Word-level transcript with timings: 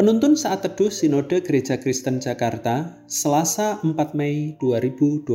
Penuntun 0.00 0.32
saat 0.32 0.64
teduh 0.64 0.88
Sinode 0.88 1.44
Gereja 1.44 1.76
Kristen 1.76 2.24
Jakarta, 2.24 3.04
Selasa 3.04 3.84
4 3.84 4.16
Mei 4.16 4.56
2021. 4.56 5.28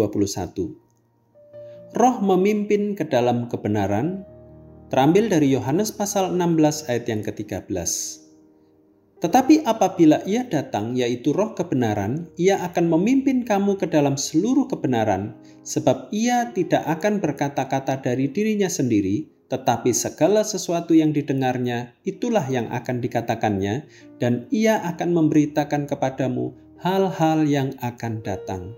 Roh 1.93 2.15
memimpin 2.25 2.97
ke 2.97 3.05
dalam 3.05 3.45
kebenaran, 3.45 4.25
terambil 4.89 5.29
dari 5.29 5.53
Yohanes 5.53 5.93
pasal 5.93 6.33
16 6.33 6.89
ayat 6.89 7.05
yang 7.05 7.21
ke-13. 7.21 7.69
Tetapi 9.21 9.69
apabila 9.69 10.25
ia 10.25 10.49
datang, 10.49 10.97
yaitu 10.97 11.29
roh 11.29 11.53
kebenaran, 11.53 12.25
ia 12.33 12.57
akan 12.65 12.89
memimpin 12.89 13.45
kamu 13.45 13.77
ke 13.77 13.85
dalam 13.85 14.17
seluruh 14.17 14.65
kebenaran, 14.65 15.37
sebab 15.61 16.09
ia 16.09 16.49
tidak 16.57 16.81
akan 16.89 17.21
berkata-kata 17.21 18.01
dari 18.01 18.33
dirinya 18.33 18.65
sendiri, 18.65 19.29
tetapi 19.45 19.93
segala 19.93 20.41
sesuatu 20.41 20.97
yang 20.97 21.13
didengarnya 21.13 21.93
itulah 22.01 22.45
yang 22.49 22.65
akan 22.73 22.97
dikatakannya, 22.97 23.85
dan 24.17 24.49
ia 24.49 24.81
akan 24.89 25.13
memberitakan 25.13 25.85
kepadamu 25.85 26.57
hal-hal 26.81 27.45
yang 27.45 27.77
akan 27.81 28.25
datang. 28.25 28.73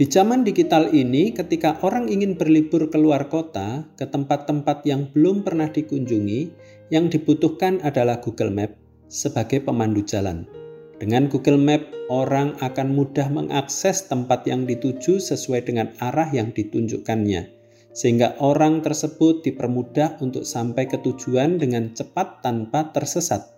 Di 0.00 0.08
zaman 0.08 0.42
digital 0.42 0.88
ini, 0.96 1.36
ketika 1.36 1.76
orang 1.84 2.08
ingin 2.08 2.40
berlibur 2.40 2.88
keluar 2.88 3.28
kota 3.28 3.84
ke 4.00 4.08
tempat-tempat 4.08 4.88
yang 4.88 5.12
belum 5.12 5.44
pernah 5.44 5.68
dikunjungi, 5.68 6.40
yang 6.88 7.12
dibutuhkan 7.12 7.84
adalah 7.84 8.16
Google 8.24 8.50
Map 8.50 8.72
sebagai 9.12 9.60
pemandu 9.60 10.00
jalan. 10.00 10.48
Dengan 10.96 11.28
Google 11.28 11.60
Map, 11.60 11.84
orang 12.08 12.56
akan 12.64 12.96
mudah 12.96 13.28
mengakses 13.28 14.08
tempat 14.08 14.48
yang 14.48 14.64
dituju 14.64 15.20
sesuai 15.20 15.68
dengan 15.68 15.92
arah 16.00 16.32
yang 16.32 16.56
ditunjukkannya 16.56 17.61
sehingga 17.92 18.40
orang 18.40 18.80
tersebut 18.80 19.44
dipermudah 19.44 20.20
untuk 20.24 20.48
sampai 20.48 20.88
ke 20.88 21.00
tujuan 21.00 21.60
dengan 21.60 21.92
cepat 21.92 22.40
tanpa 22.40 22.92
tersesat. 22.92 23.52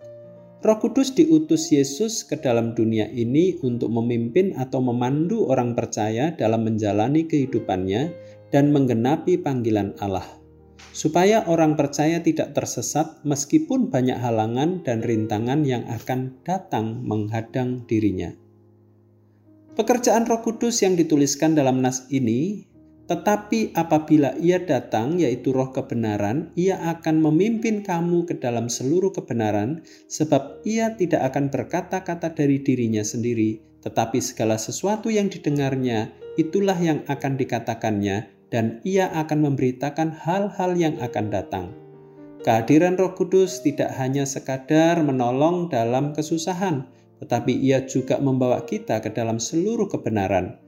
Roh 0.65 0.81
Kudus 0.81 1.13
diutus 1.13 1.69
Yesus 1.69 2.25
ke 2.25 2.41
dalam 2.41 2.73
dunia 2.73 3.05
ini 3.13 3.61
untuk 3.61 3.93
memimpin 3.93 4.57
atau 4.57 4.81
memandu 4.81 5.45
orang 5.53 5.77
percaya 5.77 6.33
dalam 6.33 6.65
menjalani 6.65 7.29
kehidupannya 7.29 8.03
dan 8.49 8.73
menggenapi 8.73 9.37
panggilan 9.45 9.93
Allah, 10.01 10.25
supaya 10.97 11.45
orang 11.53 11.77
percaya 11.77 12.25
tidak 12.25 12.57
tersesat 12.57 13.21
meskipun 13.29 13.93
banyak 13.93 14.17
halangan 14.17 14.81
dan 14.81 15.05
rintangan 15.05 15.69
yang 15.69 15.85
akan 15.85 16.33
datang 16.49 17.05
menghadang 17.05 17.85
dirinya. 17.85 18.33
Pekerjaan 19.77 20.25
Roh 20.25 20.41
Kudus 20.41 20.81
yang 20.81 20.97
dituliskan 20.97 21.53
dalam 21.53 21.85
nas 21.85 22.09
ini 22.09 22.65
tetapi 23.05 23.77
apabila 23.77 24.33
ia 24.41 24.65
datang, 24.65 25.21
yaitu 25.21 25.53
roh 25.53 25.69
kebenaran, 25.77 26.49
ia 26.57 26.81
akan 26.97 27.21
memimpin 27.21 27.85
kamu 27.85 28.25
ke 28.25 28.41
dalam 28.41 28.73
seluruh 28.73 29.13
kebenaran, 29.13 29.85
sebab 30.09 30.65
ia 30.65 30.97
tidak 30.97 31.33
akan 31.33 31.53
berkata-kata 31.53 32.33
dari 32.33 32.65
dirinya 32.65 33.05
sendiri, 33.05 33.61
tetapi 33.85 34.25
segala 34.25 34.57
sesuatu 34.57 35.13
yang 35.13 35.29
didengarnya, 35.29 36.17
itulah 36.41 36.81
yang 36.81 37.05
akan 37.05 37.37
dikatakannya, 37.37 38.33
dan 38.49 38.81
ia 38.89 39.13
akan 39.13 39.53
memberitakan 39.53 40.25
hal-hal 40.25 40.73
yang 40.73 40.97
akan 41.05 41.29
datang. 41.29 41.67
Kehadiran 42.41 42.97
roh 42.97 43.13
kudus 43.13 43.61
tidak 43.61 43.93
hanya 44.01 44.25
sekadar 44.25 45.05
menolong 45.05 45.69
dalam 45.69 46.17
kesusahan, 46.17 46.89
tetapi 47.21 47.53
ia 47.53 47.85
juga 47.85 48.17
membawa 48.17 48.65
kita 48.65 49.05
ke 49.05 49.13
dalam 49.13 49.37
seluruh 49.37 49.89
kebenaran 49.93 50.64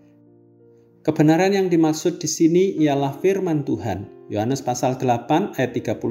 Kebenaran 1.07 1.55
yang 1.55 1.70
dimaksud 1.70 2.19
di 2.19 2.27
sini 2.27 2.75
ialah 2.83 3.23
firman 3.23 3.63
Tuhan. 3.63 4.27
Yohanes 4.27 4.58
pasal 4.58 4.98
8 4.98 5.55
ayat 5.55 5.70
31 5.70 6.03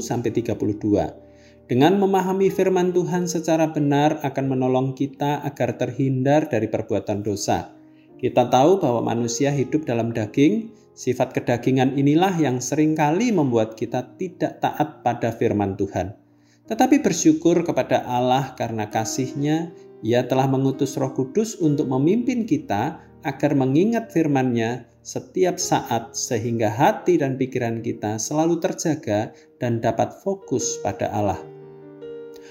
sampai 0.00 0.32
32. 0.32 1.68
Dengan 1.68 2.00
memahami 2.00 2.48
firman 2.48 2.96
Tuhan 2.96 3.28
secara 3.28 3.68
benar 3.76 4.24
akan 4.24 4.44
menolong 4.48 4.96
kita 4.96 5.44
agar 5.44 5.76
terhindar 5.76 6.48
dari 6.48 6.64
perbuatan 6.64 7.20
dosa. 7.20 7.76
Kita 8.16 8.48
tahu 8.48 8.80
bahwa 8.80 9.12
manusia 9.12 9.52
hidup 9.52 9.84
dalam 9.84 10.16
daging, 10.16 10.72
sifat 10.96 11.36
kedagingan 11.36 12.00
inilah 12.00 12.32
yang 12.40 12.64
sering 12.64 12.96
kali 12.96 13.28
membuat 13.28 13.76
kita 13.76 14.16
tidak 14.16 14.64
taat 14.64 15.04
pada 15.04 15.28
firman 15.28 15.76
Tuhan. 15.76 16.16
Tetapi 16.64 17.04
bersyukur 17.04 17.68
kepada 17.68 18.00
Allah 18.08 18.56
karena 18.56 18.88
kasihnya, 18.88 19.76
ia 20.00 20.24
telah 20.24 20.48
mengutus 20.48 20.96
roh 20.96 21.12
kudus 21.12 21.60
untuk 21.60 21.84
memimpin 21.92 22.48
kita 22.48 23.07
agar 23.26 23.54
mengingat 23.58 24.10
firman-Nya 24.14 24.86
setiap 25.02 25.56
saat 25.56 26.12
sehingga 26.12 26.68
hati 26.68 27.16
dan 27.16 27.40
pikiran 27.40 27.80
kita 27.80 28.20
selalu 28.20 28.60
terjaga 28.60 29.32
dan 29.56 29.80
dapat 29.80 30.20
fokus 30.20 30.76
pada 30.84 31.08
Allah. 31.10 31.40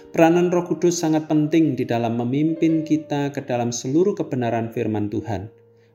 Peranan 0.10 0.50
Roh 0.50 0.66
Kudus 0.66 0.98
sangat 0.98 1.30
penting 1.30 1.78
di 1.78 1.86
dalam 1.86 2.18
memimpin 2.18 2.82
kita 2.82 3.30
ke 3.30 3.46
dalam 3.46 3.70
seluruh 3.70 4.18
kebenaran 4.18 4.74
firman 4.74 5.12
Tuhan. 5.14 5.52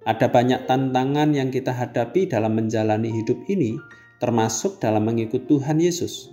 Ada 0.07 0.31
banyak 0.31 0.71
tantangan 0.71 1.35
yang 1.35 1.51
kita 1.51 1.75
hadapi 1.75 2.31
dalam 2.31 2.55
menjalani 2.55 3.11
hidup 3.11 3.39
ini, 3.51 3.79
termasuk 4.23 4.79
dalam 4.79 5.07
mengikut 5.09 5.51
Tuhan 5.51 5.83
Yesus. 5.83 6.31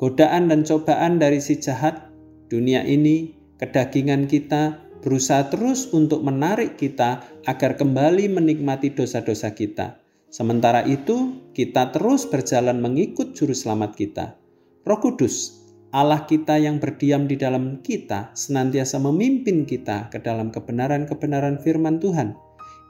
Godaan 0.00 0.48
dan 0.48 0.64
cobaan 0.64 1.20
dari 1.20 1.40
si 1.40 1.60
jahat, 1.60 2.08
dunia 2.48 2.84
ini, 2.84 3.36
kedagingan 3.60 4.24
kita, 4.24 4.80
berusaha 5.00 5.48
terus 5.48 5.88
untuk 5.96 6.20
menarik 6.20 6.76
kita 6.76 7.24
agar 7.48 7.76
kembali 7.80 8.28
menikmati 8.28 8.92
dosa-dosa 8.92 9.56
kita. 9.56 9.96
Sementara 10.30 10.86
itu, 10.86 11.50
kita 11.56 11.90
terus 11.90 12.28
berjalan 12.28 12.78
mengikut 12.78 13.34
Juru 13.34 13.56
Selamat 13.56 13.98
kita. 13.98 14.38
Roh 14.86 15.00
Kudus, 15.02 15.58
Allah 15.90 16.22
kita 16.22 16.54
yang 16.54 16.78
berdiam 16.78 17.26
di 17.26 17.34
dalam 17.34 17.82
kita, 17.82 18.30
senantiasa 18.38 19.02
memimpin 19.02 19.66
kita 19.66 20.06
ke 20.06 20.22
dalam 20.22 20.54
kebenaran-kebenaran 20.54 21.58
firman 21.58 21.98
Tuhan. 21.98 22.38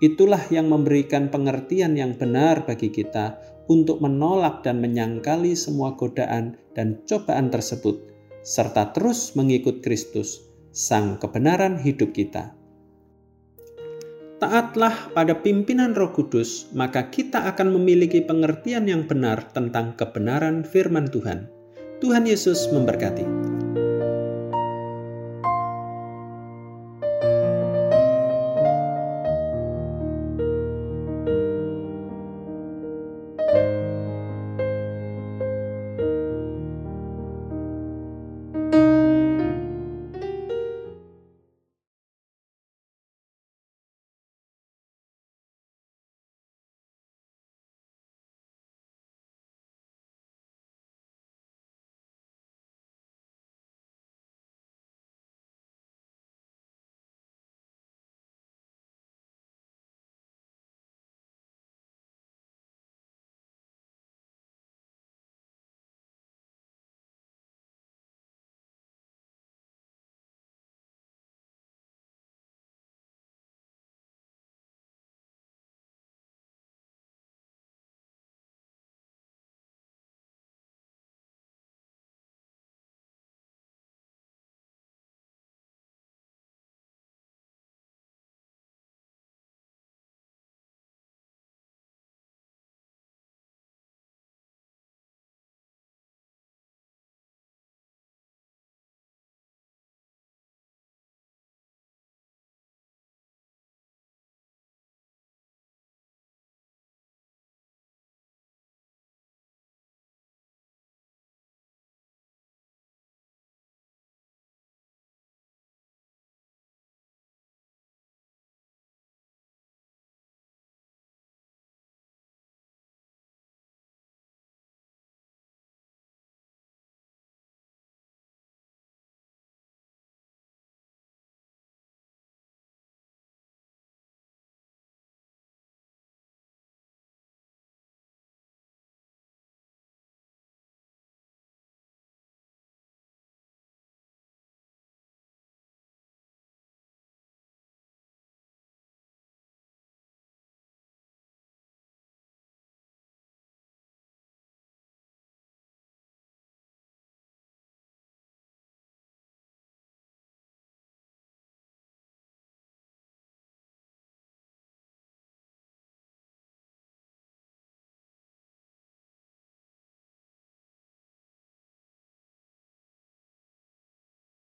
Itulah 0.04 0.44
yang 0.52 0.68
memberikan 0.68 1.32
pengertian 1.32 1.96
yang 1.96 2.12
benar 2.12 2.68
bagi 2.68 2.92
kita 2.92 3.40
untuk 3.72 4.04
menolak 4.04 4.60
dan 4.60 4.84
menyangkali 4.84 5.56
semua 5.56 5.96
godaan 5.96 6.60
dan 6.76 7.00
cobaan 7.08 7.48
tersebut, 7.48 7.96
serta 8.44 8.92
terus 8.92 9.32
mengikut 9.32 9.80
Kristus 9.80 10.49
Sang 10.70 11.18
kebenaran 11.18 11.82
hidup 11.82 12.14
kita. 12.14 12.54
Taatlah 14.38 15.10
pada 15.10 15.34
pimpinan 15.42 15.98
Roh 15.98 16.14
Kudus, 16.14 16.70
maka 16.70 17.10
kita 17.10 17.42
akan 17.50 17.74
memiliki 17.74 18.22
pengertian 18.22 18.86
yang 18.86 19.02
benar 19.10 19.50
tentang 19.50 19.98
kebenaran 19.98 20.62
firman 20.62 21.10
Tuhan. 21.10 21.50
Tuhan 21.98 22.22
Yesus 22.22 22.70
memberkati. 22.70 23.39